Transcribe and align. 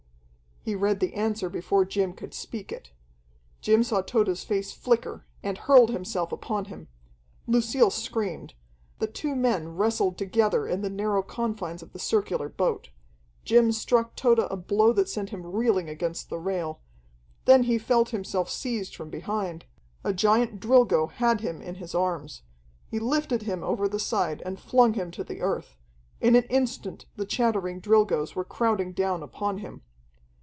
He 0.63 0.75
read 0.75 0.99
the 0.99 1.15
answer 1.15 1.49
before 1.49 1.85
Jim 1.85 2.13
could 2.13 2.35
speak 2.35 2.71
it. 2.71 2.91
Jim 3.61 3.81
saw 3.81 4.01
Tode's 4.03 4.43
face 4.43 4.71
flicker, 4.71 5.25
and 5.41 5.57
hurled 5.57 5.89
himself 5.89 6.31
upon 6.31 6.65
him. 6.65 6.87
Lucille 7.47 7.89
screamed. 7.89 8.53
The 8.99 9.07
two 9.07 9.35
men 9.35 9.69
wrestled 9.75 10.19
together 10.19 10.67
in 10.67 10.81
the 10.83 10.89
narrow 10.91 11.23
confines 11.23 11.81
of 11.81 11.93
the 11.93 11.99
circular 11.99 12.47
boat. 12.47 12.89
Jim 13.43 13.71
struck 13.71 14.15
Tode 14.15 14.37
a 14.37 14.55
blow 14.55 14.93
that 14.93 15.09
sent 15.09 15.31
him 15.31 15.47
reeling 15.47 15.89
against 15.89 16.29
the 16.29 16.37
rail. 16.37 16.79
Then 17.45 17.63
he 17.63 17.79
felt 17.79 18.09
himself 18.11 18.47
seized 18.47 18.95
from 18.95 19.09
behind. 19.09 19.65
A 20.03 20.13
giant 20.13 20.59
Drilgo 20.59 21.07
had 21.07 21.41
him 21.41 21.63
in 21.63 21.73
his 21.75 21.95
arms. 21.95 22.43
He 22.87 22.99
lifted 22.99 23.41
him 23.41 23.63
over 23.63 23.87
the 23.89 23.99
side 23.99 24.43
and 24.45 24.59
flung 24.59 24.93
him 24.93 25.09
to 25.09 25.23
the 25.23 25.41
earth. 25.41 25.75
In 26.21 26.35
an 26.35 26.43
instant 26.51 27.07
the 27.15 27.25
chattering 27.25 27.81
Drilgoes 27.81 28.35
were 28.35 28.45
crowding 28.45 28.91
down 28.93 29.23
upon 29.23 29.57
him. 29.57 29.81